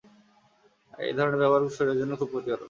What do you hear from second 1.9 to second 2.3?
জন্য খুব